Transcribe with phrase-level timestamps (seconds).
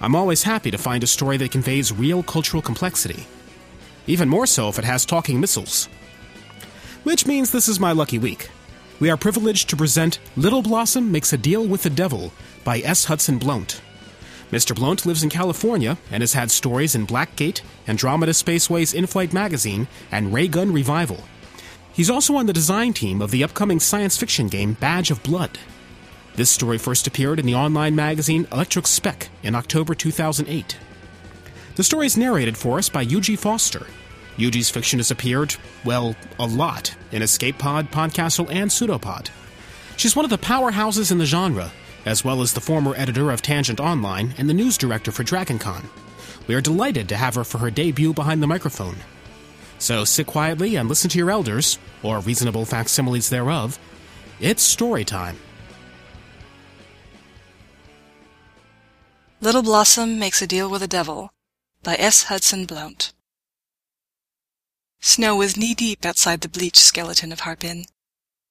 [0.00, 3.26] I'm always happy to find a story that conveys real cultural complexity.
[4.06, 5.88] Even more so if it has talking missiles.
[7.02, 8.50] Which means this is my lucky week.
[8.98, 12.32] We are privileged to present Little Blossom Makes a Deal with the Devil
[12.64, 13.04] by S.
[13.04, 13.82] Hutson Blount.
[14.50, 14.74] Mr.
[14.74, 19.86] Blount lives in California and has had stories in Blackgate, Andromeda Spaceway's In Flight magazine,
[20.10, 21.24] and Raygun Revival.
[21.92, 25.58] He's also on the design team of the upcoming science fiction game Badge of Blood.
[26.36, 30.78] This story first appeared in the online magazine Electric Spec in October 2008.
[31.74, 33.86] The story is narrated for us by Eugie Foster.
[34.36, 39.30] Eugie's fiction has appeared, well, a lot in Escape Pod, Podcastle, and Pseudopod.
[39.96, 41.72] She's one of the powerhouses in the genre,
[42.04, 45.84] as well as the former editor of Tangent Online and the news director for DragonCon.
[46.46, 48.96] We are delighted to have her for her debut behind the microphone.
[49.78, 53.78] So sit quietly and listen to your elders, or reasonable facsimiles thereof.
[54.40, 55.36] It's story time.
[59.40, 61.30] Little Blossom Makes a Deal with the Devil
[61.82, 62.24] by S.
[62.24, 63.12] Hutson Blount.
[65.06, 67.86] Snow was knee-deep outside the bleached skeleton of Harbin,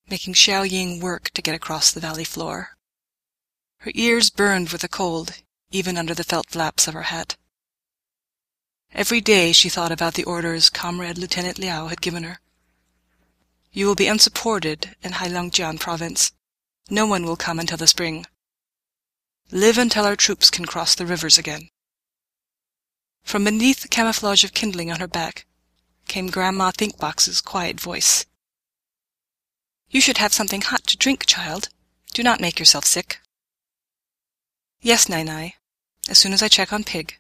[0.10, 2.78] making Xiao Ying work to get across the valley floor.
[3.80, 5.34] Her ears burned with the cold,
[5.72, 7.36] even under the felt flaps of her hat.
[8.94, 12.40] Every day she thought about the orders Comrade Lieutenant Liao had given her.
[13.74, 16.32] You will be unsupported in Heilongjiang province.
[16.90, 18.26] No one will come until the spring.
[19.52, 21.68] Live until our troops can cross the rivers again.
[23.24, 25.46] From beneath the camouflage of kindling on her back
[26.08, 28.26] came Grandma Thinkbox's quiet voice.
[29.90, 31.70] You should have something hot to drink, child.
[32.14, 33.20] Do not make yourself sick.
[34.82, 35.56] Yes, Nai Nai,
[36.10, 37.18] as soon as I check on Pig.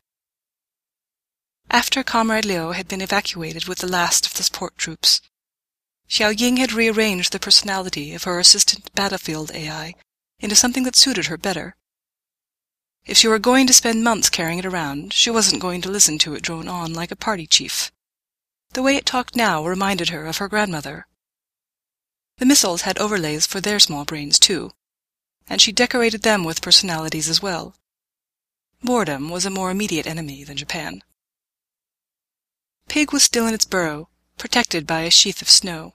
[1.69, 5.21] After Comrade Liu had been evacuated with the last of the support troops,
[6.07, 9.95] Xiao Ying had rearranged the personality of her assistant battlefield AI
[10.39, 11.75] into something that suited her better.
[13.05, 16.17] If she were going to spend months carrying it around, she wasn't going to listen
[16.19, 17.91] to it drone on like a party chief.
[18.75, 21.07] The way it talked now reminded her of her grandmother.
[22.39, 24.73] The missiles had overlays for their small brains, too,
[25.47, 27.77] and she decorated them with personalities as well.
[28.83, 31.03] Boredom was a more immediate enemy than Japan.
[32.89, 35.93] Pig was still in its burrow, protected by a sheath of snow.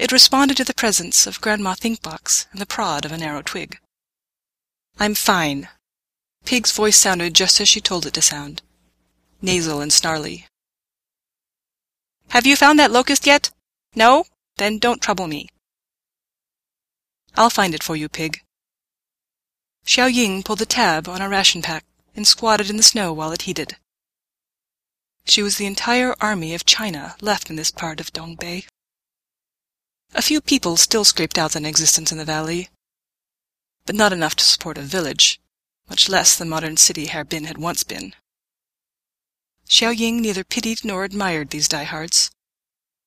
[0.00, 3.78] It responded to the presence of Grandma Thinkbox and the prod of a narrow twig.
[4.98, 5.68] I'm fine.
[6.44, 8.62] Pig's voice sounded just as she told it to sound,
[9.40, 10.48] nasal and snarly.
[12.32, 13.50] Have you found that locust yet?
[13.94, 14.24] No?
[14.56, 15.50] Then don't trouble me.
[17.36, 18.40] I'll find it for you, Pig.
[19.84, 21.84] Xiao Ying pulled the tab on a ration pack
[22.16, 23.76] and squatted in the snow while it heated.
[25.26, 28.64] She was the entire army of China left in this part of Dongbei.
[30.14, 32.70] A few people still scraped out an existence in the valley,
[33.84, 35.38] but not enough to support a village,
[35.86, 38.14] much less the modern city Harbin had once been.
[39.72, 42.30] Xiao Ying neither pitied nor admired these diehards.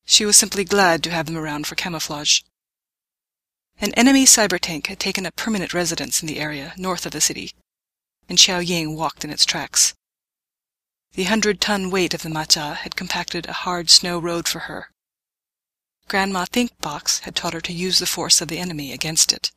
[0.04, 2.42] She was simply glad to have them around for camouflage.
[3.78, 7.22] An enemy cyber tank had taken up permanent residence in the area north of the
[7.22, 7.52] city,
[8.28, 9.94] and Xiao Ying walked in its tracks.
[11.14, 14.90] The hundred-ton weight of the Macha had compacted a hard snow road for her.
[16.08, 19.52] Grandma Thinkbox had taught her to use the force of the enemy against it.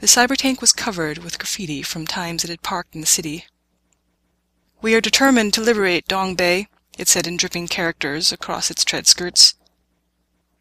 [0.00, 3.46] The cyber tank was covered with graffiti from times it had parked in the city
[4.82, 6.66] we are determined to liberate Dongbei,
[6.98, 9.54] it said in dripping characters across its tread skirts.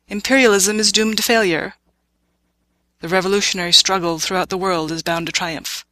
[0.08, 1.74] Imperialism is doomed to failure.
[3.00, 5.86] The revolutionary struggle throughout the world is bound to triumph.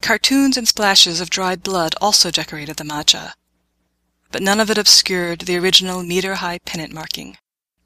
[0.00, 3.34] Cartoons and splashes of dried blood also decorated the macha,
[4.30, 7.36] but none of it obscured the original meter-high pennant marking,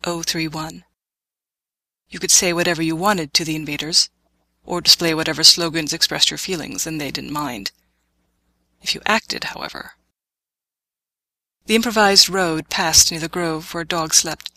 [0.03, 0.85] 031.
[2.11, 4.11] You could say whatever you wanted to the invaders,
[4.67, 7.73] or display whatever slogans expressed your feelings, and they didn't mind.
[8.85, 9.93] If you acted, however.
[11.65, 14.51] The improvised road passed near the grove where Dog slept,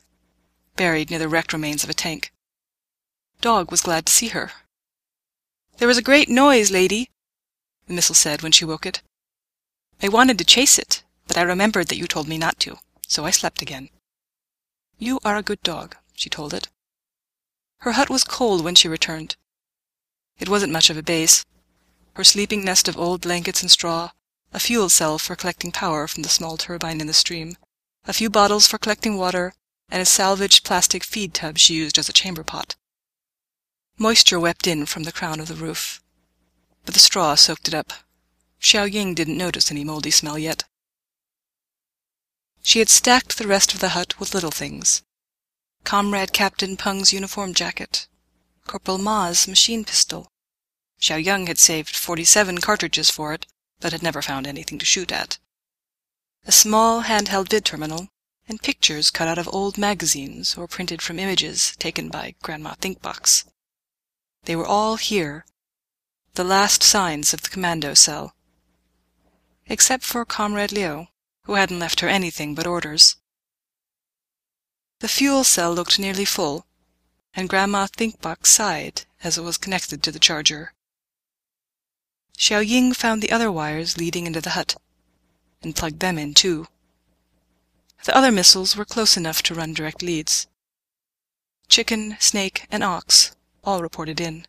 [0.75, 2.33] buried near the wrecked remains of a tank.
[3.39, 4.51] Dog was glad to see her.
[5.77, 7.09] There was a great noise, lady,
[7.87, 9.01] the missile said when she woke it.
[10.03, 13.23] I wanted to chase it, but I remembered that you told me not to, so
[13.23, 13.89] I slept again.
[14.97, 16.67] You are a good dog, she told it.
[17.77, 19.37] Her hut was cold when she returned.
[20.37, 21.45] It wasn't much of a base.
[22.17, 24.11] Her sleeping nest of old blankets and straw,
[24.51, 27.55] a fuel cell for collecting power from the small turbine in the stream,
[28.05, 29.53] a few bottles for collecting water,
[29.87, 32.75] and a salvaged plastic feed tub she used as a chamber pot.
[33.97, 36.01] Moisture wept in from the crown of the roof
[36.87, 37.91] but the straw soaked it up.
[38.61, 40.63] Xiao Ying didn't notice any moldy smell yet.
[42.63, 45.03] She had stacked the rest of the hut with little things.
[45.83, 48.07] Comrade Captain Peng's uniform jacket,
[48.65, 50.31] Corporal Ma's machine pistol.
[50.99, 53.45] Xiao Yang had saved forty-seven cartridges for it,
[53.79, 55.37] but had never found anything to shoot at.
[56.45, 58.07] A small handheld vid terminal,
[58.47, 63.45] and pictures cut out of old magazines or printed from images taken by Grandma Thinkbox.
[64.45, 65.45] They were all here,
[66.33, 68.33] the last signs of the commando cell.
[69.67, 71.07] Except for Comrade Liu,
[71.43, 73.17] who hadn't left her anything but orders.
[74.99, 76.65] The fuel cell looked nearly full,
[77.33, 80.73] and Grandma Thinkbox sighed as it was connected to the charger.
[82.37, 84.75] Xiao Ying found the other wires leading into the hut,
[85.63, 86.67] and plugged them in too.
[88.03, 90.45] The other missiles were close enough to run direct leads.
[91.67, 94.45] Chicken, snake, and ox all reported in.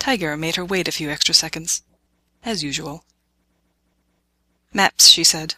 [0.00, 1.82] Tiger made her wait a few extra seconds.
[2.44, 3.04] As usual.
[4.72, 5.54] Maps, she said.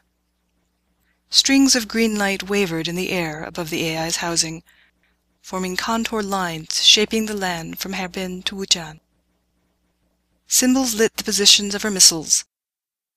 [1.30, 4.62] Strings of green light wavered in the air above the AI's housing,
[5.40, 9.00] forming contour lines shaping the land from Harbin to Wujian.
[10.50, 12.46] Symbols lit the positions of her missiles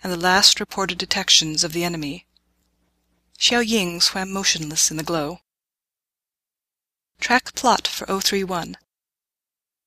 [0.03, 2.25] and the last reported detections of the enemy.
[3.39, 5.39] Xiao Ying swam motionless in the glow.
[7.21, 8.77] Track plot for 031.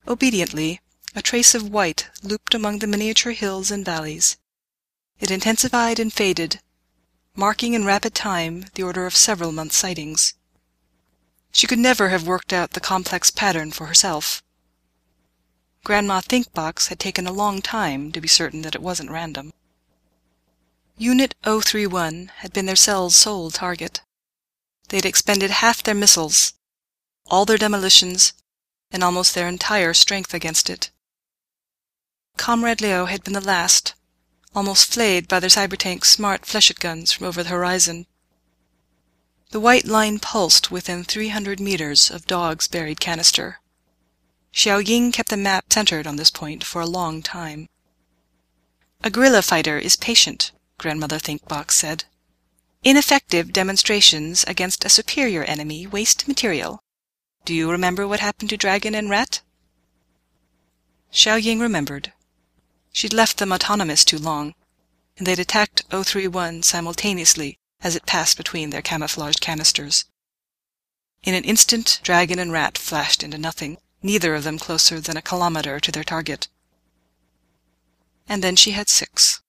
[0.08, 0.80] Obediently,
[1.14, 4.38] a trace of white looped among the miniature hills and valleys.
[5.20, 6.60] It intensified and faded,
[7.36, 10.34] marking in rapid time the order of several months' sightings.
[11.52, 14.42] She could never have worked out the complex pattern for herself.
[15.84, 19.52] Grandma Thinkbox had taken a long time to be certain that it wasn't random.
[20.96, 24.00] Unit 031 had been their cell's sole target.
[24.88, 26.54] They'd expended half their missiles,
[27.26, 28.32] all their demolitions,
[28.90, 30.90] and almost their entire strength against it.
[32.38, 33.92] Comrade Leo had been the last,
[34.54, 38.06] almost flayed by their cybertank's smart flechette guns from over the horizon.
[39.50, 43.60] The white line pulsed within 300 meters of Dog's buried canister.
[44.54, 47.68] Xiao Ying kept the map centered on this point for a long time.
[49.02, 52.04] A guerrilla fighter is patient, Grandmother Thinkbox said.
[52.84, 56.80] Ineffective demonstrations against a superior enemy waste material.
[57.44, 59.40] Do you remember what happened to Dragon and Rat?
[61.12, 62.12] Xiao Ying remembered.
[62.92, 64.54] She'd left them autonomous too long,
[65.18, 70.04] and they'd attacked 031 simultaneously as it passed between their camouflaged canisters.
[71.24, 75.22] In an instant, Dragon and Rat flashed into nothing, neither of them closer than a
[75.22, 76.46] kilometer to their target.
[78.28, 79.40] And then she had six.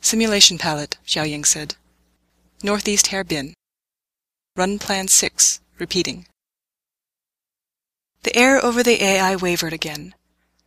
[0.00, 1.76] Simulation palette, Xiao Ying said.
[2.62, 3.54] Northeast Harbin.
[4.56, 6.26] Run plan 6, repeating.
[8.24, 10.14] The air over the AI wavered again,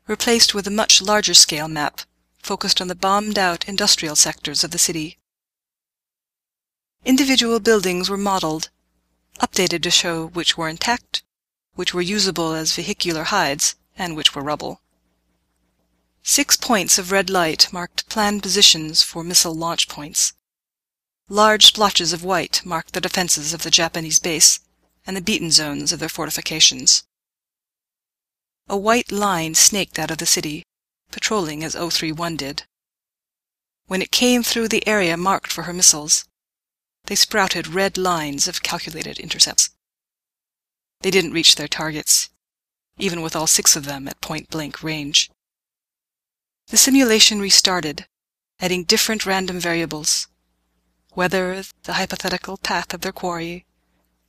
[0.08, 2.02] replaced with a much larger scale map
[2.42, 5.18] focused on the bombed out industrial sectors of the city.
[7.04, 8.70] Individual buildings were modeled,
[9.40, 11.24] updated to show which were intact,
[11.76, 14.82] which were usable as vehicular hides, and which were rubble.
[16.24, 20.34] Six points of red light marked planned positions for missile launch points.
[21.30, 24.60] Large splotches of white marked the defenses of the Japanese base
[25.06, 27.04] and the beaten zones of their fortifications.
[28.68, 30.64] A white line snaked out of the city,
[31.12, 32.64] patrolling as 031 did.
[33.86, 36.26] When it came through the area marked for her missiles,
[37.06, 39.70] they sprouted red lines of calculated intercepts.
[41.06, 42.32] They didn't reach their targets,
[42.98, 45.30] even with all six of them at point-blank range.
[46.70, 48.08] The simulation restarted,
[48.60, 50.28] adding different random variables.
[51.14, 53.68] Weather, the hypothetical path of their quarry,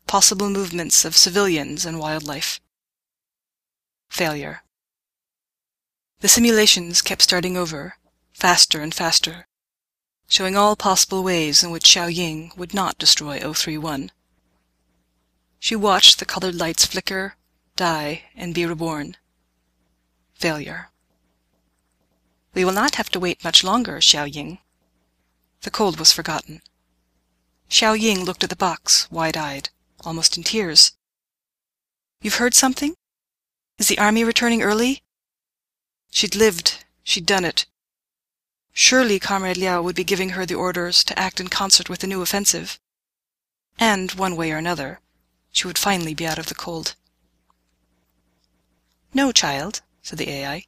[0.06, 2.60] possible movements of civilians and wildlife
[4.10, 4.62] Failure.
[6.20, 7.96] The simulations kept starting over,
[8.34, 9.46] faster and faster,
[10.28, 14.10] showing all possible ways in which Xiao Ying would not destroy 031.
[15.66, 17.34] She watched the colored lights flicker,
[17.74, 19.16] die, and be reborn.
[20.36, 20.90] Failure.
[22.54, 24.58] We will not have to wait much longer, Xiao Ying.
[25.62, 26.62] The cold was forgotten.
[27.68, 29.70] Xiao Ying looked at the box, wide-eyed,
[30.04, 30.92] almost in tears.
[32.22, 32.94] You've heard something?
[33.76, 35.02] Is the army returning early?
[36.12, 36.84] She'd lived.
[37.02, 37.66] She'd done it.
[38.72, 42.06] Surely Comrade Liao would be giving her the orders to act in concert with the
[42.06, 42.78] new offensive.
[43.80, 45.00] And, one way or another,
[45.56, 46.94] she would finally be out of the cold.
[49.14, 50.66] No, child, said the AI.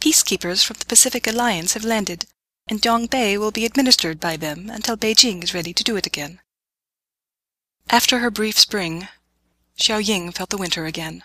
[0.00, 2.24] Peacekeepers from the Pacific Alliance have landed,
[2.66, 6.40] and Dongbei will be administered by them until Beijing is ready to do it again.
[7.90, 9.08] After her brief spring,
[9.78, 11.22] Xiao Ying felt the winter again.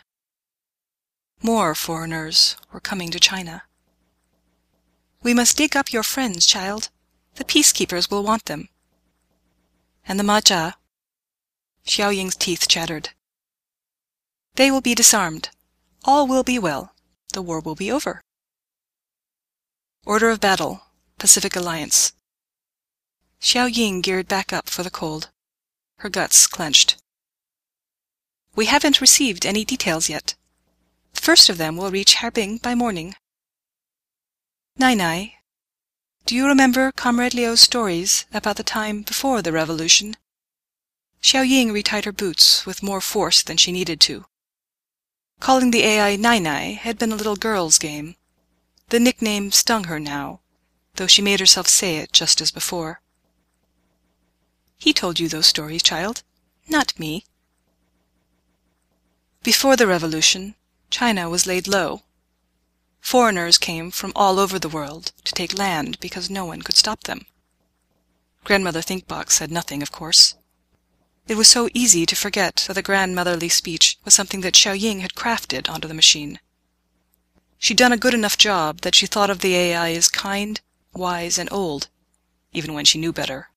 [1.41, 3.63] More foreigners were coming to China.
[5.23, 6.89] We must dig up your friends, child.
[7.35, 8.67] The peacekeepers will want them.
[10.05, 10.73] And the Majia?
[11.87, 13.11] Xiao Ying's teeth chattered.
[14.55, 15.49] They will be disarmed.
[16.03, 16.93] All will be well.
[17.31, 18.21] The war will be over.
[20.05, 20.83] Order of Battle,
[21.17, 22.11] Pacific Alliance.
[23.41, 25.29] Xiao Ying geared back up for the cold.
[25.99, 26.97] Her guts clenched.
[28.53, 30.35] We haven't received any details yet.
[31.13, 33.15] The first of them will reach Harbin by morning.
[34.77, 35.35] Nai Nai,
[36.25, 40.17] do you remember Comrade Liu's stories about the time before the revolution?
[41.21, 44.25] Xiao Ying retied her boots with more force than she needed to.
[45.39, 48.15] Calling the AI Nai Nai had been a little girl's game.
[48.89, 50.41] The nickname stung her now,
[50.95, 53.01] though she made herself say it just as before.
[54.77, 56.23] He told you those stories, child,
[56.67, 57.25] not me.
[59.43, 60.55] Before the revolution,
[60.89, 62.03] China was laid low.
[63.01, 67.03] Foreigners came from all over the world to take land because no one could stop
[67.03, 67.25] them.
[68.43, 70.35] Grandmother Thinkbox said nothing, of course.
[71.27, 75.01] It was so easy to forget that the grandmotherly speech was something that Xiao Ying
[75.01, 76.39] had crafted onto the machine.
[77.57, 80.61] She'd done a good enough job that she thought of the AI as kind,
[80.93, 81.89] wise, and old,
[82.53, 83.49] even when she knew better.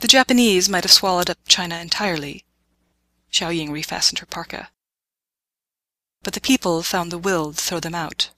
[0.00, 2.44] The Japanese might have swallowed up China entirely.
[3.32, 4.70] Xiao Ying refastened her parka
[6.22, 8.30] but the people found the will to throw them out.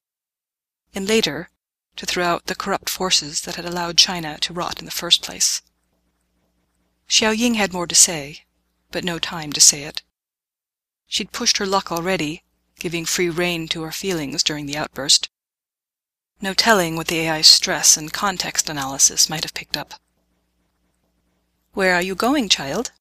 [0.95, 1.51] And later,
[1.97, 5.23] to throw out the corrupt forces that had allowed China to rot in the first
[5.23, 5.63] place.
[7.11, 8.45] Xiao Ying had more to say,
[8.91, 10.03] but no time to say it.
[11.07, 12.43] She'd pushed her luck already,
[12.79, 15.29] giving free rein to her feelings during the outburst.
[16.41, 19.95] No telling what the AI's stress and context analysis might have picked up.
[21.75, 22.93] Where are you going, child?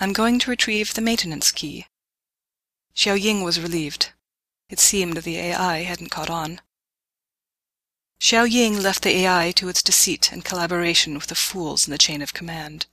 [0.00, 1.86] I'm going to retrieve the maintenance key,
[2.98, 4.10] Xiao Ying was relieved.
[4.68, 6.60] It seemed the AI hadn't caught on.
[8.20, 11.98] Xiao Ying left the AI to its deceit and collaboration with the fools in the
[11.98, 12.86] chain of command.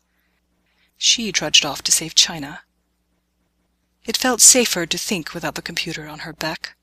[0.97, 2.63] She trudged off to save China.
[4.05, 6.75] It felt safer to think without the computer on her back.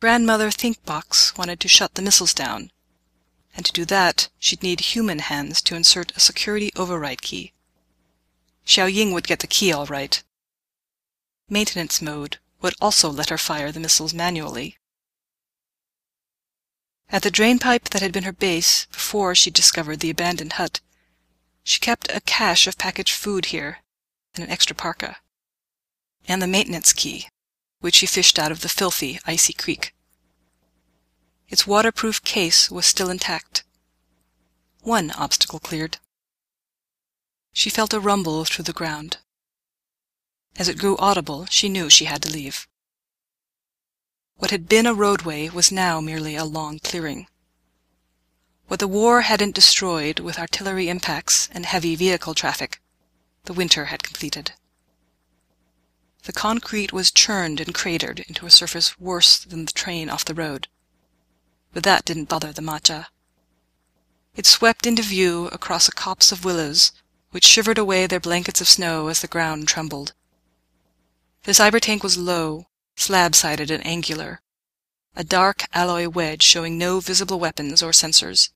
[0.00, 2.72] Grandmother Thinkbox wanted to shut the missiles down,
[3.56, 7.52] and to do that she'd need human hands to insert a security override key.
[8.66, 10.22] Xiao Ying would get the key all right,
[11.48, 14.78] Maintenance mode would also let her fire the missiles manually.
[17.10, 20.80] At the drainpipe that had been her base before she discovered the abandoned hut,
[21.62, 23.78] she kept a cache of packaged food here
[24.34, 25.18] and an extra parka,
[26.26, 27.28] and the maintenance key,
[27.80, 29.94] which she fished out of the filthy, icy creek.
[31.48, 33.64] Its waterproof case was still intact.
[34.80, 35.98] One obstacle cleared.
[37.52, 39.18] She felt a rumble through the ground.
[40.56, 42.66] As it grew audible, she knew she had to leave.
[44.36, 47.28] What had been a roadway was now merely a long clearing.
[48.66, 52.80] What the war hadn't destroyed with artillery impacts and heavy vehicle traffic,
[53.44, 54.52] the winter had completed.
[56.24, 60.34] The concrete was churned and cratered into a surface worse than the train off the
[60.34, 60.68] road.
[61.72, 63.06] But that didn't bother the Majia.
[64.34, 66.92] It swept into view across a copse of willows,
[67.30, 70.14] which shivered away their blankets of snow as the ground trembled.
[71.42, 74.40] The cyber tank was low, slab-sided and angular,
[75.16, 78.50] a dark alloy wedge showing no visible weapons or sensors.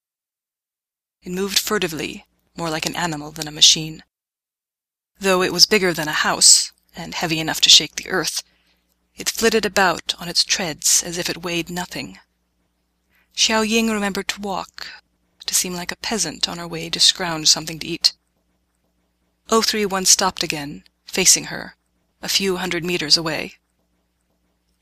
[1.22, 2.26] It moved furtively,
[2.56, 4.02] more like an animal than a machine.
[5.20, 8.42] Though it was bigger than a house, and heavy enough to shake the earth,
[9.16, 12.18] it flitted about on its treads as if it weighed nothing.
[13.34, 14.88] Xiao Ying remembered to walk,
[15.46, 18.12] to seem like a peasant on her way to scrounge something to eat.
[19.48, 21.76] 031 stopped again, facing her,
[22.20, 23.54] a few hundred meters away.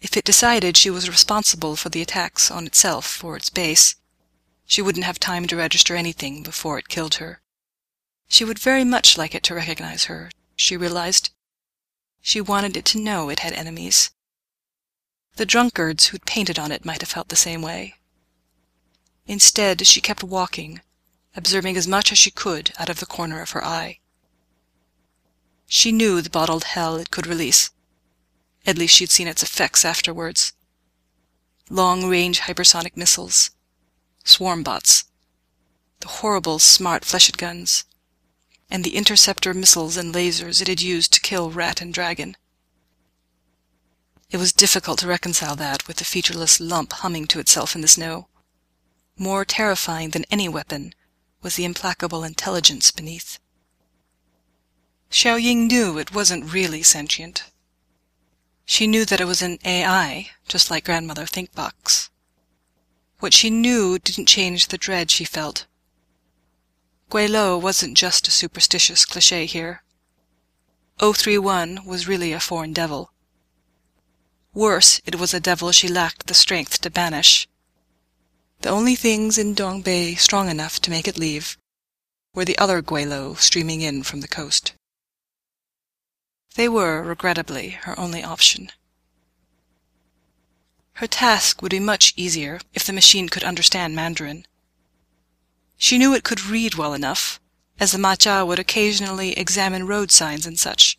[0.00, 3.96] If it decided she was responsible for the attacks on itself or its base,
[4.66, 7.40] she wouldn't have time to register anything before it killed her.
[8.28, 11.30] She would very much like it to recognize her, she realized.
[12.20, 14.10] She wanted it to know it had enemies.
[15.36, 17.94] The drunkards who'd painted on it might have felt the same way.
[19.26, 20.80] Instead, she kept walking,
[21.36, 24.00] observing as much as she could out of the corner of her eye.
[25.66, 27.70] She knew the bottled hell it could release.
[28.66, 30.52] At least she'd seen its effects afterwards.
[31.70, 33.50] Long-range hypersonic missiles,
[34.24, 35.04] swarm bots,
[36.00, 37.84] the horrible smart flechette guns,
[38.68, 42.36] and the interceptor missiles and lasers it had used to kill Rat and Dragon.
[44.30, 47.88] It was difficult to reconcile that with the featureless lump humming to itself in the
[47.88, 48.28] snow.
[49.16, 50.92] More terrifying than any weapon
[51.42, 53.38] was the implacable intelligence beneath.
[55.10, 57.44] Xiao Ying knew it wasn't really sentient.
[58.66, 62.10] She knew that it was an AI, just like Grandmother Thinkbox.
[63.20, 65.66] What she knew didn't change the dread she felt.
[67.08, 69.82] Guilo wasn't just a superstitious cliche here.
[70.98, 73.12] 031 was really a foreign devil.
[74.52, 77.46] Worse, it was a devil she lacked the strength to banish.
[78.62, 81.56] The only things in Dongbei strong enough to make it leave
[82.34, 84.72] were the other Guilo streaming in from the coast.
[86.56, 88.72] They were, regrettably, her only option.
[90.94, 94.46] Her task would be much easier if the machine could understand Mandarin.
[95.76, 97.38] She knew it could read well enough,
[97.78, 100.96] as the Majia would occasionally examine road signs and such.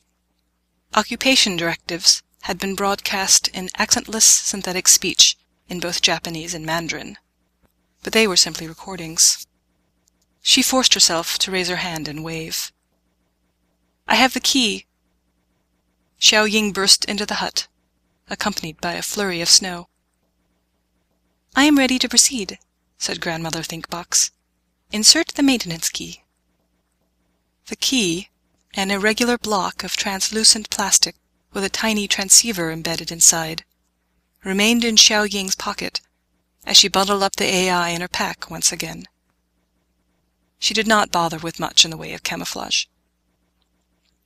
[0.94, 5.36] Occupation directives had been broadcast in accentless synthetic speech
[5.68, 7.18] in both Japanese and Mandarin,
[8.04, 9.48] but they were simply recordings.
[10.44, 12.72] She forced herself to raise her hand and wave.
[14.08, 14.87] I have the key,
[16.20, 17.68] Xiao Ying burst into the hut,
[18.30, 19.88] accompanied by a flurry of snow.
[21.56, 22.60] I am ready to proceed,
[22.98, 24.32] said Grandmother Thinkbox.
[24.92, 26.24] Insert the maintenance key.
[27.68, 28.30] The key,
[28.74, 31.16] an irregular block of translucent plastic
[31.54, 33.64] with a tiny transceiver embedded inside,
[34.44, 36.02] remained in Xiao Ying's pocket
[36.66, 39.08] as she bundled up the AI in her pack once again.
[40.60, 42.86] She did not bother with much in the way of camouflage.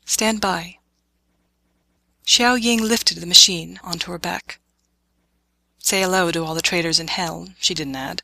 [0.06, 0.78] Stand by,
[2.26, 4.60] Xiao Ying lifted the machine onto her back.
[5.80, 8.22] Say hello to all the traitors in hell, she didn't add.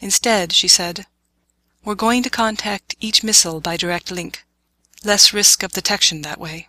[0.00, 1.06] Instead, she said,
[1.84, 4.44] We're going to contact each missile by direct link.
[5.04, 6.68] Less risk of detection that way.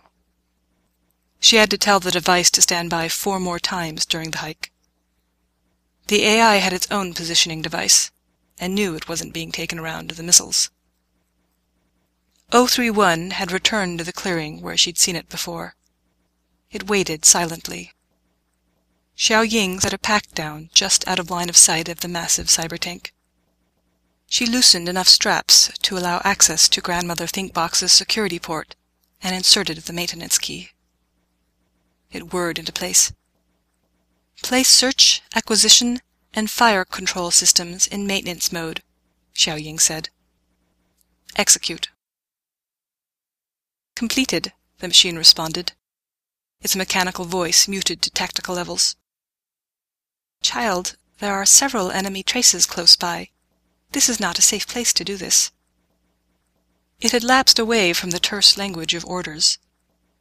[1.40, 4.72] She had to tell the device to stand by four more times during the hike.
[6.06, 8.10] The AI had its own positioning device,
[8.58, 10.70] and knew it wasn't being taken around to the missiles.
[12.50, 15.74] 031 had returned to the clearing where she'd seen it before.
[16.74, 17.92] It waited silently.
[19.16, 22.48] Xiao Ying set a pack down just out of line of sight of the massive
[22.48, 23.14] cyber tank.
[24.26, 28.74] She loosened enough straps to allow access to Grandmother Thinkbox's security port
[29.22, 30.70] and inserted the maintenance key.
[32.10, 33.12] It whirred into place.
[34.42, 36.00] Place search, acquisition,
[36.32, 38.82] and fire control systems in maintenance mode,
[39.36, 40.08] Xiao Ying said.
[41.36, 41.90] Execute.
[43.94, 45.74] Completed, the machine responded
[46.64, 48.96] its mechanical voice muted to tactical levels.
[50.42, 53.28] Child, there are several enemy traces close by.
[53.92, 55.52] This is not a safe place to do this.
[57.00, 59.58] It had lapsed away from the terse language of orders.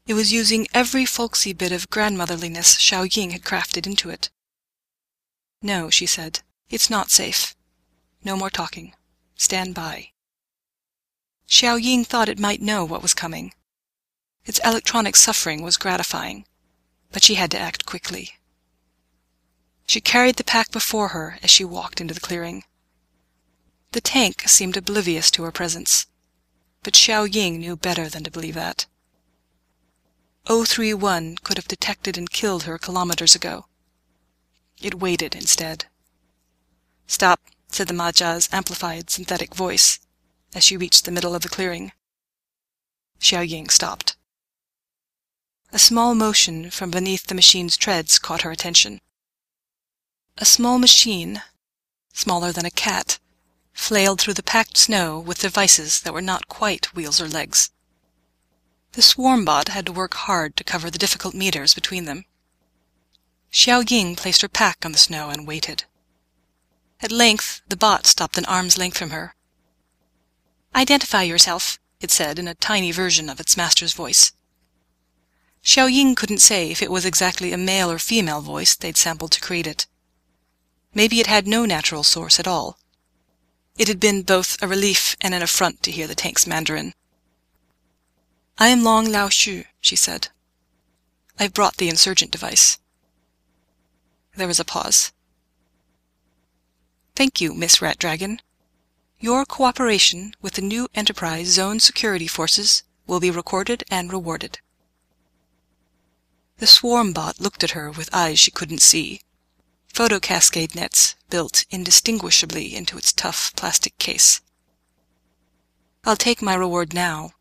[0.05, 4.29] It was using every folksy bit of grandmotherliness Xiao Ying had crafted into it.
[5.61, 7.55] No, she said, it's not safe.
[8.23, 8.93] No more talking.
[9.35, 10.09] Stand by.
[11.47, 13.53] Xiao Ying thought it might know what was coming.
[14.45, 16.45] Its electronic suffering was gratifying,
[17.11, 18.33] but she had to act quickly.
[19.85, 22.63] She carried the pack before her as she walked into the clearing.
[23.91, 26.07] The tank seemed oblivious to her presence,
[26.81, 28.85] but Xiao Ying knew better than to believe that.
[30.45, 33.67] 031 could have detected and killed her kilometers ago.
[34.81, 35.85] It waited instead.
[37.07, 39.99] Stop, said the Majia's amplified synthetic voice
[40.53, 41.93] as she reached the middle of the clearing.
[43.21, 44.17] Xiao Ying stopped.
[45.73, 49.01] A small motion from beneath the machine's treads caught her attention.
[50.37, 51.41] A small machine,
[52.13, 53.17] smaller than a cat,
[53.73, 57.71] flailed through the packed snow with devices that were not quite wheels or legs.
[58.91, 62.25] The swarm bot had to work hard to cover the difficult meters between them.
[63.51, 65.85] Xiao Ying placed her pack on the snow and waited.
[67.01, 69.33] At length, the bot stopped an arm's length from her.
[70.75, 74.33] Identify yourself, it said in a tiny version of its master's voice.
[75.63, 79.31] Xiao Ying couldn't say if it was exactly a male or female voice they'd sampled
[79.31, 79.87] to create it.
[80.93, 82.77] Maybe it had no natural source at all.
[83.77, 86.93] It had been both a relief and an affront to hear the tank's Mandarin.
[88.57, 90.27] I am Long Lao Shu, she said.
[91.39, 92.77] I've brought the insurgent device.
[94.35, 95.11] There was a pause.
[97.15, 98.41] Thank you, Miss Rat Dragon.
[99.19, 104.59] Your cooperation with the new Enterprise Zone Security Forces will be recorded and rewarded.
[106.63, 109.19] The swarm bot looked at her with eyes she couldn't see.
[109.93, 114.39] Photo cascade nets built indistinguishably into its tough plastic case.
[116.05, 117.31] I'll take my reward now.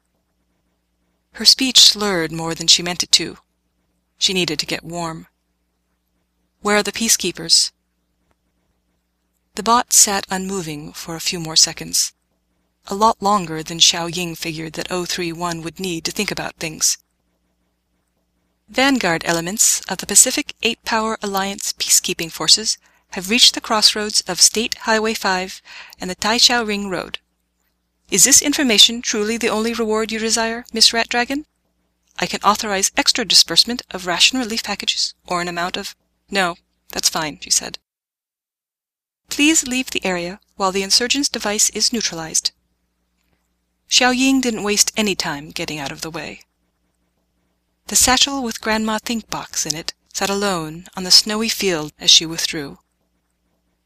[1.35, 3.39] Her speech slurred more than she meant it to.
[4.19, 5.29] She needed to get warm.
[6.61, 7.71] Where are the peacekeepers?
[9.55, 12.13] The bot sat unmoving for a few more seconds.
[12.89, 16.99] A lot longer than Xiao Ying figured that 031 would need to think about things.
[18.73, 22.79] Vanguard elements of the Pacific 8 Power Alliance peacekeeping forces
[23.11, 25.61] have reached the crossroads of State Highway 5
[26.01, 27.19] and the Taichao Ring Road.
[28.11, 31.45] Is this information truly the only reward you desire, Miss Rat Dragon?
[32.19, 35.95] I can authorize extra disbursement of ration relief packages or an amount of...
[36.31, 36.57] No,
[36.93, 37.79] that's fine, she said.
[39.29, 42.53] Please leave the area while the insurgent's device is neutralized.
[43.91, 46.41] Xiao Ying didn't waste any time getting out of the way.
[47.87, 52.25] The satchel with Grandma Thinkbox in it sat alone on the snowy field as she
[52.25, 52.79] withdrew.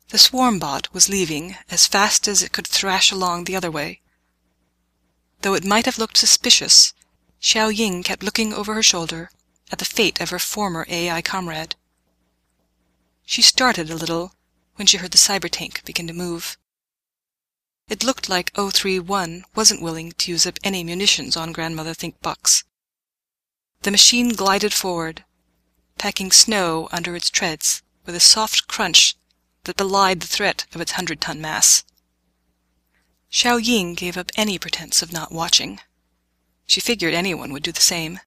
[0.09, 4.01] The swarm bot was leaving as fast as it could thrash along the other way.
[5.43, 6.95] Though it might have looked suspicious,
[7.41, 9.31] Xiao Ying kept looking over her shoulder
[9.73, 11.75] at the fate of her former AI comrade.
[13.25, 14.33] She started a little
[14.77, 16.57] when she heard the cyber tank begin to move.
[17.89, 22.65] It looked like 031 wasn't willing to use up any munitions on Grandmother Thinkbox.
[23.83, 25.25] The machine glided forward,
[25.99, 29.17] packing snow under its treads with a soft crunch
[29.65, 31.85] that belied the threat of its hundred-ton mass.
[33.31, 35.81] Xiao Ying gave up any pretense of not watching.
[36.67, 38.21] She figured anyone would do the same.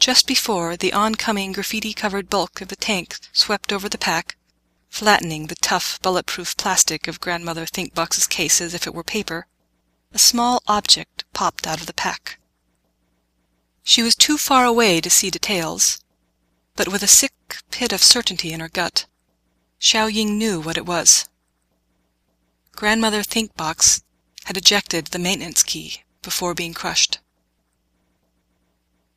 [0.00, 4.36] Just before the oncoming graffiti-covered bulk of the tank swept over the pack,
[4.88, 9.46] flattening the tough, bulletproof plastic of Grandmother Thinkbox's case as if it were paper,
[10.12, 12.38] a small object popped out of the pack.
[13.88, 15.98] She was too far away to see details,
[16.76, 17.32] but with a sick
[17.70, 19.06] pit of certainty in her gut,
[19.80, 21.26] Xiao Ying knew what it was.
[22.72, 24.02] Grandmother Thinkbox
[24.44, 27.20] had ejected the maintenance key before being crushed.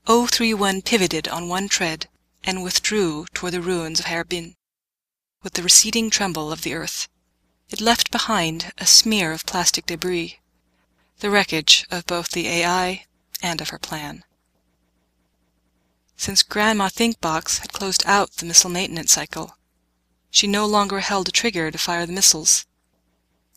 [0.07, 2.07] 031 pivoted on one tread
[2.41, 4.55] and withdrew toward the ruins of Harbin
[5.43, 7.09] with the receding tremble of the earth.
[7.69, 10.39] It left behind a smear of plastic debris,
[11.19, 13.05] the wreckage of both the AI
[13.41, 14.23] and of her plan.
[16.21, 19.57] Since Grandma Thinkbox had closed out the missile maintenance cycle,
[20.29, 22.67] she no longer held a trigger to fire the missiles.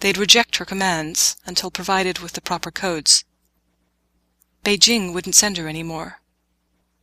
[0.00, 3.22] They'd reject her commands until provided with the proper codes.
[4.64, 6.22] Beijing wouldn't send her anymore.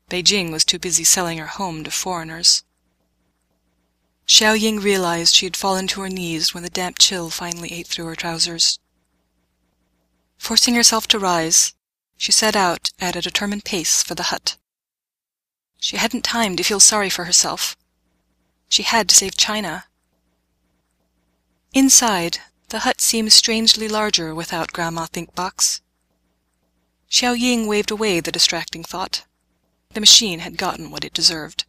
[0.10, 2.64] Beijing was too busy selling her home to foreigners.
[4.28, 7.86] Xiao Ying realized she had fallen to her knees when the damp chill finally ate
[7.86, 8.80] through her trousers.
[10.40, 11.76] Forcing herself to rise,
[12.18, 14.58] she set out at a determined pace for the hut.
[15.82, 17.76] She hadn't time to feel sorry for herself.
[18.70, 19.86] She had to save China.
[21.74, 22.38] Inside,
[22.70, 25.82] the hut seemed strangely larger without Grandma Thinkbox.
[27.10, 29.26] Xiao Ying waved away the distracting thought.
[29.94, 31.66] The machine had gotten what it deserved.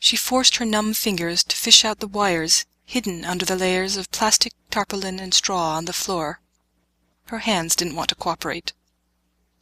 [0.00, 4.10] She forced her numb fingers to fish out the wires hidden under the layers of
[4.10, 6.40] plastic, tarpaulin, and straw on the floor.
[7.26, 8.72] Her hands didn't want to cooperate.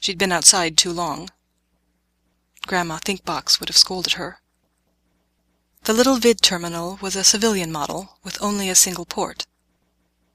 [0.01, 1.29] She'd been outside too long.
[2.69, 4.41] Grandma Thinkbox would have scolded her.
[5.85, 9.47] The little vid terminal was a civilian model with only a single port,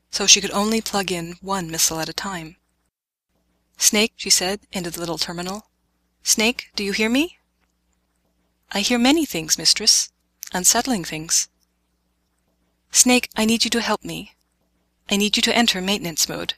[0.09, 2.55] so she could only plug in one missile at a time.
[3.77, 5.67] Snake, she said into the little terminal.
[6.23, 7.37] Snake, do you hear me?
[8.71, 10.11] I hear many things, mistress.
[10.51, 11.49] Unsettling things.
[12.91, 14.33] Snake, I need you to help me.
[15.07, 16.55] I need you to enter maintenance mode.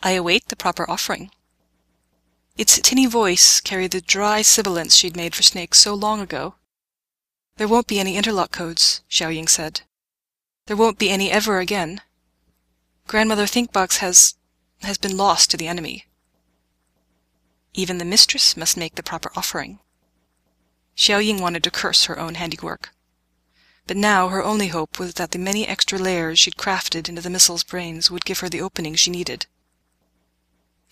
[0.00, 1.32] I await the proper offering.
[2.56, 6.54] Its tinny voice carried the dry sibilance she'd made for Snake so long ago.
[7.56, 9.80] There won't be any interlock codes, Xiao Ying said.
[10.66, 12.00] There won't be any ever again.
[13.08, 14.36] Grandmother Thinkbox has
[14.82, 16.06] has been lost to the enemy.
[17.72, 19.80] Even the mistress must make the proper offering.
[20.96, 22.94] Xiao Ying wanted to curse her own handiwork.
[23.86, 27.30] But now her only hope was that the many extra layers she'd crafted into the
[27.30, 29.46] missile's brains would give her the opening she needed.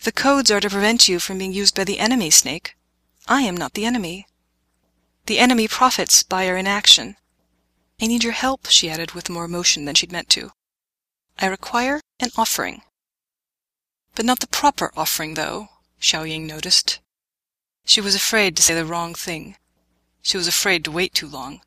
[0.03, 2.75] The codes are to prevent you from being used by the enemy, Snake.
[3.25, 4.27] I am not the enemy.
[5.27, 7.15] The enemy profits by our inaction.
[8.01, 10.51] I need your help, she added with more emotion than she'd meant to.
[11.39, 12.81] I require an offering.
[14.13, 15.69] But not the proper offering, though,
[16.01, 16.99] Xiao Ying noticed.
[17.85, 19.55] She was afraid to say the wrong thing.
[20.21, 21.61] She was afraid to wait too long.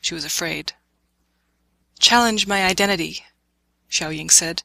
[0.00, 0.72] She was afraid.
[2.00, 3.24] Challenge my identity,
[3.88, 4.64] Xiao Ying said.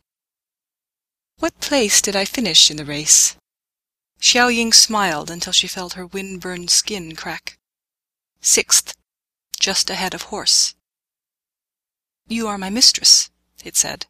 [1.39, 3.35] What place did I finish in the race?
[4.21, 7.57] Xiao Ying smiled until she felt her wind-burned skin crack.
[8.41, 8.95] Sixth,
[9.59, 10.75] just ahead of horse.
[12.27, 13.29] You are my mistress,
[13.63, 14.07] it said.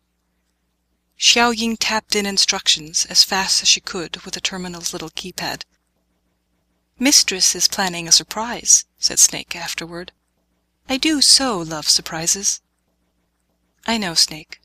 [1.19, 5.65] Xiao Ying tapped in instructions as fast as she could with the terminal's little keypad.
[6.99, 10.11] Mistress is planning a surprise, said Snake afterward.
[10.87, 12.61] I do so love surprises.
[13.87, 14.61] I know, Snake.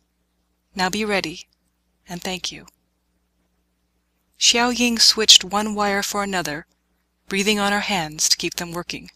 [0.75, 1.49] Now be ready,
[2.11, 2.67] and thank you.
[4.39, 6.67] Xiao Ying switched one wire for another,
[7.29, 9.11] breathing on her hands to keep them working.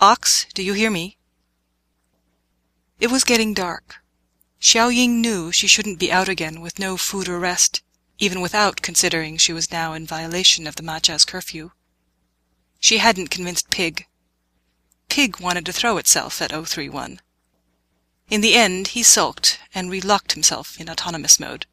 [0.00, 1.16] Ox, do you hear me?
[2.98, 3.96] It was getting dark.
[4.60, 7.82] Xiao Ying knew she shouldn't be out again with no food or rest,
[8.18, 11.70] even without considering she was now in violation of the Macha's curfew.
[12.80, 14.06] She hadn't convinced Pig.
[15.08, 17.20] Pig wanted to throw itself at 031.
[18.30, 21.66] In the end, he sulked and relocked himself in autonomous mode.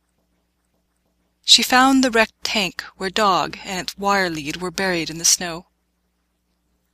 [1.43, 5.25] She found the wrecked tank where Dog and its wire lead were buried in the
[5.25, 5.67] snow.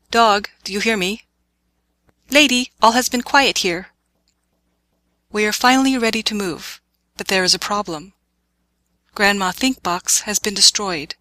[0.10, 1.24] Dog, do you hear me?
[2.30, 3.90] Lady, all has been quiet here.
[5.32, 6.82] We are finally ready to move,
[7.18, 8.14] but there is a problem.
[9.16, 11.16] Grandma Thinkbox has been destroyed.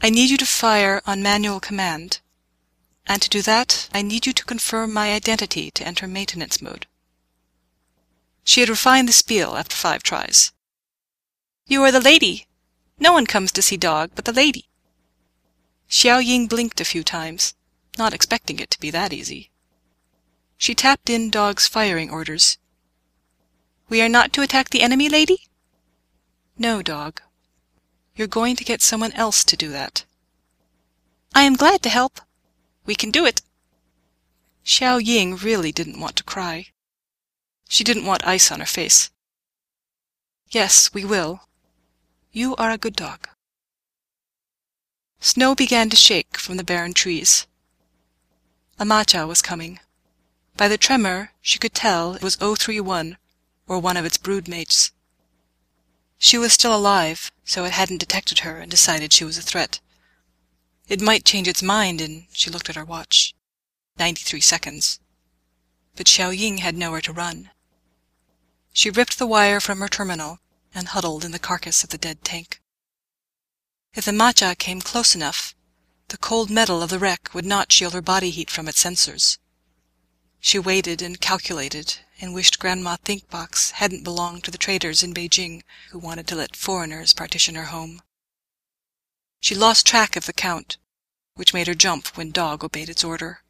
[0.00, 2.20] I need you to fire on manual command.
[3.06, 6.86] And to do that, I need you to confirm my identity to enter maintenance mode.
[8.48, 10.52] She had refined the spiel after five tries.
[11.66, 12.46] You are the lady.
[12.98, 14.70] No one comes to see Dog but the lady.
[15.90, 17.52] Xiao Ying blinked a few times,
[17.98, 19.50] not expecting it to be that easy.
[20.56, 22.56] She tapped in Dog's firing orders.
[23.90, 25.46] We are not to attack the enemy, lady?
[26.56, 27.20] No, Dog.
[28.16, 30.06] You're going to get someone else to do that.
[31.34, 32.18] I am glad to help.
[32.86, 33.42] We can do it.
[34.64, 36.68] Xiao Ying really didn't want to cry.
[37.68, 39.10] She didn't want ice on her face.
[40.50, 41.42] Yes, we will.
[42.32, 43.28] You are a good dog.
[45.20, 47.46] Snow began to shake from the barren trees.
[48.78, 49.80] A Macha was coming.
[50.56, 53.18] By the tremor, she could tell it was 031,
[53.66, 54.92] or one of its broodmates.
[56.16, 59.80] She was still alive, so it hadn't detected her and decided she was a threat.
[60.88, 63.34] It might change its mind and she looked at her watch.
[63.98, 65.00] Ninety-three seconds.
[65.96, 67.50] But Xiao Ying had nowhere to run.
[68.78, 70.38] She ripped the wire from her terminal
[70.72, 72.62] and huddled in the carcass of the dead tank.
[73.92, 75.56] If the Macha came close enough,
[76.10, 79.38] the cold metal of the wreck would not shield her body heat from its sensors.
[80.38, 85.64] She waited and calculated and wished Grandma Thinkbox hadn't belonged to the traders in Beijing
[85.90, 88.00] who wanted to let foreigners partition her home.
[89.40, 90.76] She lost track of the count,
[91.34, 93.42] which made her jump when Dog obeyed its order.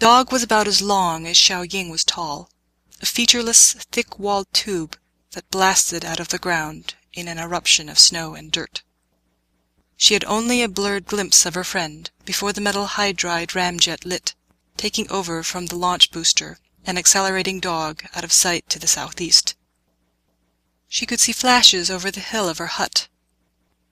[0.00, 2.50] Dog was about as long as Xiao Ying was tall,
[3.00, 4.98] a featureless, thick-walled tube
[5.32, 8.82] that blasted out of the ground in an eruption of snow and dirt.
[9.96, 14.34] She had only a blurred glimpse of her friend before the metal hydride ramjet lit,
[14.76, 19.54] taking over from the launch booster and accelerating Dog out of sight to the southeast.
[20.88, 23.08] She could see flashes over the hill of her hut,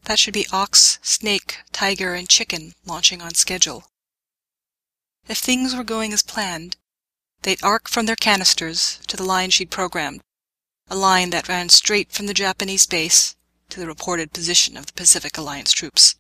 [0.07, 3.91] that should be ox, snake, tiger, and chicken launching on schedule.
[5.27, 6.77] If things were going as planned,
[7.47, 10.21] they'd arc from their canisters to the line she'd programmed,
[10.89, 13.37] a line that ran straight from the Japanese base
[13.69, 16.17] to the reported position of the Pacific Alliance troops.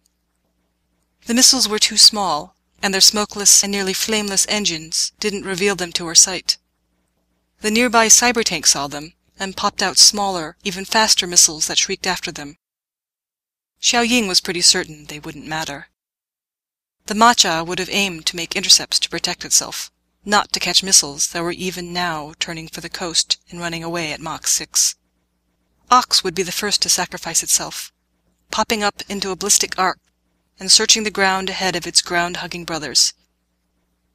[1.27, 5.91] The missiles were too small, and their smokeless and nearly flameless engines didn't reveal them
[5.95, 6.59] to her sight.
[7.61, 12.07] The nearby cyber tank saw them and popped out smaller, even faster missiles that shrieked
[12.07, 12.57] after them.
[13.83, 15.89] Xiao Ying was pretty certain they wouldn't matter.
[17.07, 19.91] The Macha would have aimed to make intercepts to protect itself,
[20.27, 24.13] not to catch missiles that were even now turning for the coast and running away
[24.13, 24.97] at Mach 6.
[25.91, 27.91] Ox would be the first to sacrifice itself,
[28.51, 29.99] popping up into a ballistic arc
[30.61, 33.15] and searching the ground ahead of its ground-hugging brothers.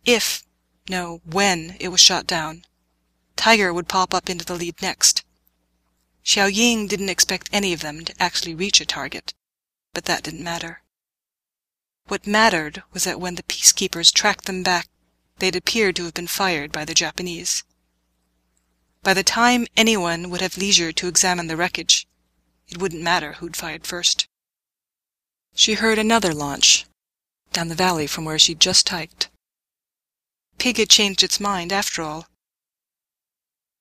[0.06, 0.43] If,
[0.88, 2.65] no, when, it was shot down,
[3.36, 5.26] Tiger would pop up into the lead next.
[6.24, 9.34] Xiao Ying didn't expect any of them to actually reach a target
[9.93, 10.82] but that didn't matter.
[12.08, 14.88] What mattered was that when the peacekeepers tracked them back,
[15.41, 17.63] they'd appeared to have been fired by the Japanese.
[19.01, 22.08] By the time anyone would have leisure to examine the wreckage,
[22.67, 24.27] It wouldn't matter who'd fired first.
[25.56, 26.86] She heard another launch,
[27.54, 29.30] down the valley from where she'd just hiked.
[30.60, 32.27] Pig had changed its mind after all.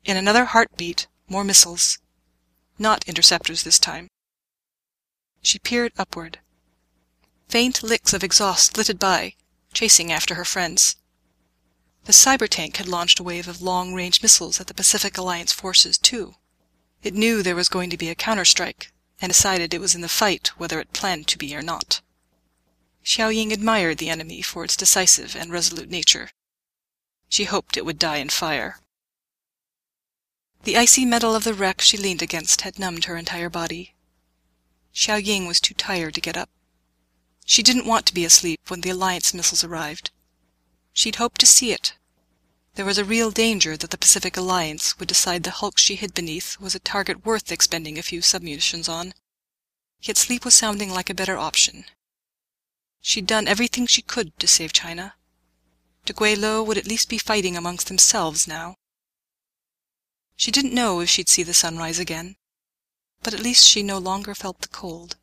[0.03, 1.99] In another heartbeat, more missiles.
[2.79, 4.09] Not interceptors this time.
[5.43, 6.41] She peered upward.
[7.51, 9.35] Faint licks of exhaust flitted by,
[9.75, 10.97] chasing after her friends.
[12.05, 15.99] The cyber tank had launched a wave of long-range missiles at the Pacific Alliance forces,
[15.99, 16.35] too.
[17.03, 20.09] It knew there was going to be a counterstrike, and decided it was in the
[20.09, 22.01] fight whether it planned to be or not.
[23.05, 26.31] Xiao Ying admired the enemy for its decisive and resolute nature.
[27.29, 28.79] She hoped it would die in fire.
[30.65, 33.95] The icy metal of the wreck she leaned against had numbed her entire body.
[34.95, 36.51] Xiao Ying was too tired to get up.
[37.47, 40.11] She didn't want to be asleep when the Alliance missiles arrived.
[40.93, 41.95] She'd hoped to see it.
[42.75, 46.15] There was a real danger that the Pacific Alliance would decide the hulk she hid
[46.15, 49.15] beneath was a target worth expending a few submunitions on.
[50.01, 51.85] Yet sleep was sounding like a better option.
[53.01, 55.15] She'd done everything she could to save China.
[56.07, 58.77] De Guilo would at least be fighting amongst themselves now.
[60.37, 62.37] She didn't know if she'd see the sunrise again,
[63.23, 65.17] but at least she no longer felt the cold.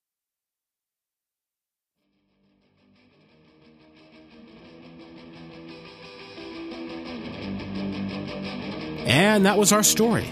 [9.08, 10.26] And that was our story.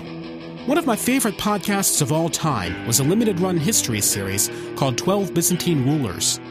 [0.65, 4.97] One of my favorite podcasts of all time was a limited run history series called
[4.97, 6.41] 12 Byzantine Rulers.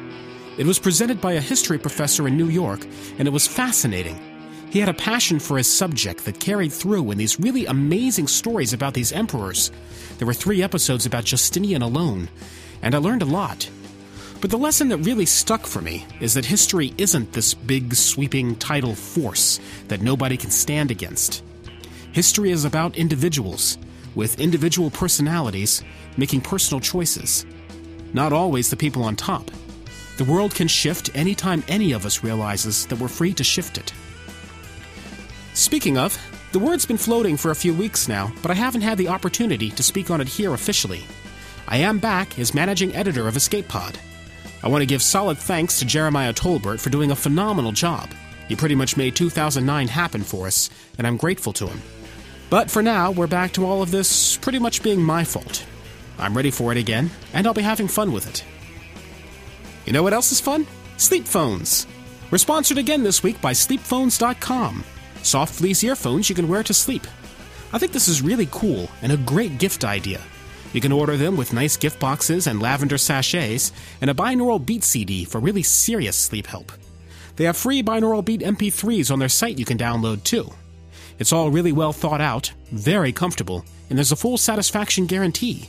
[0.57, 2.81] It was presented by a history professor in New York,
[3.19, 4.19] and it was fascinating.
[4.71, 8.73] He had a passion for his subject that carried through in these really amazing stories
[8.73, 9.71] about these emperors.
[10.17, 12.31] There were three episodes about Justinian alone,
[12.81, 13.69] and I learned a lot.
[14.41, 18.57] But the lesson that really stuck for me is that history isn't this big, sweeping
[18.57, 21.43] tidal force that nobody can stand against.
[22.15, 23.77] History is about individuals,
[24.15, 25.83] with individual personalities,
[26.17, 27.45] making personal choices.
[28.13, 29.51] Not always the people on top.
[30.19, 33.93] The world can shift anytime any of us realizes that we're free to shift it.
[35.55, 36.17] Speaking of,
[36.53, 39.71] the word's been floating for a few weeks now, but I haven't had the opportunity
[39.71, 41.03] to speak on it here officially.
[41.67, 43.99] I am back as managing editor of Escape Pod.
[44.63, 48.09] I want to give solid thanks to Jeremiah Tolbert for doing a phenomenal job.
[48.47, 51.83] He pretty much made 2009 happen for us, and I'm grateful to him.
[52.55, 55.67] But for now, we're back to all of this pretty much being my fault.
[56.21, 58.45] I'm ready for it again, and I'll be having fun with it.
[59.87, 60.65] You know what else is fun?
[60.97, 61.89] Sleep phones.
[62.31, 64.85] We're sponsored again this week by sleepphones.com.
[65.25, 67.09] Soft fleece earphones you can wear to sleep.
[67.73, 70.21] I think this is really cool and a great gift idea.
[70.73, 74.85] You can order them with nice gift boxes and lavender sachets and a binaural beat
[74.85, 76.71] CD for really serious sleep help.
[77.35, 80.53] They have free binaural beat MP3s on their site you can download too.
[81.19, 85.69] It's all really well thought out, very comfortable, and there's a full satisfaction guarantee.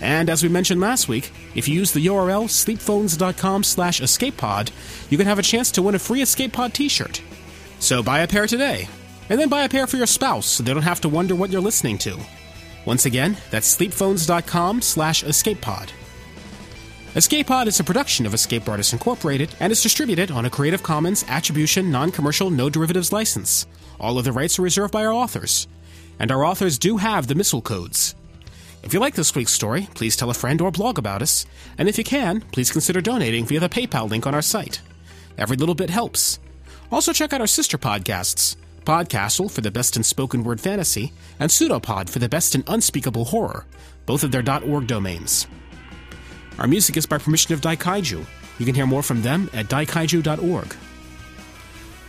[0.00, 4.70] And as we mentioned last week, if you use the URL sleepphones.com slash escapepod,
[5.10, 7.20] you can have a chance to win a free EscapePod t-shirt.
[7.80, 8.88] So buy a pair today,
[9.28, 11.50] and then buy a pair for your spouse so they don't have to wonder what
[11.50, 12.18] you're listening to.
[12.86, 15.90] Once again, that's sleepphones.com slash escapepod.
[17.14, 21.24] EscapePod is a production of Escape Artists Incorporated and is distributed on a Creative Commons
[21.28, 23.66] Attribution Non-Commercial No Derivatives license.
[24.00, 25.66] All of the rights are reserved by our authors.
[26.18, 28.14] And our authors do have the missile codes.
[28.82, 31.46] If you like this week's story, please tell a friend or blog about us.
[31.76, 34.80] And if you can, please consider donating via the PayPal link on our site.
[35.36, 36.38] Every little bit helps.
[36.90, 38.56] Also, check out our sister podcasts
[38.88, 43.26] Podcastle for the best in spoken word fantasy, and Pseudopod for the best in unspeakable
[43.26, 43.66] horror,
[44.06, 45.46] both of their .org domains.
[46.58, 48.24] Our music is by permission of Daikaiju.
[48.58, 50.74] You can hear more from them at daikaiju.org.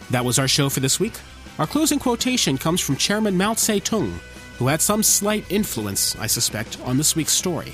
[0.09, 1.19] That was our show for this week.
[1.59, 4.13] Our closing quotation comes from Chairman Mao Zedong,
[4.57, 7.73] who had some slight influence, I suspect, on this week's story.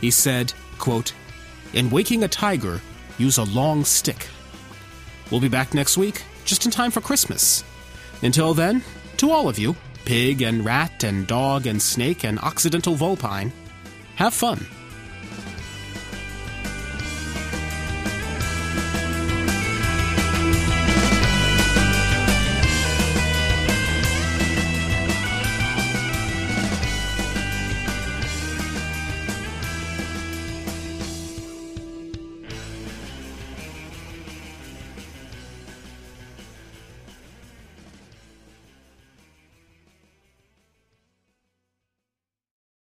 [0.00, 1.12] He said, quote,
[1.74, 2.80] In waking a tiger,
[3.18, 4.28] use a long stick.
[5.30, 7.64] We'll be back next week, just in time for Christmas.
[8.22, 8.82] Until then,
[9.18, 13.52] to all of you, pig and rat and dog and snake and occidental vulpine,
[14.16, 14.66] have fun.